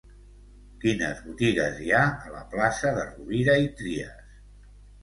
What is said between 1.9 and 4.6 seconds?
ha a la plaça de Rovira i Trias?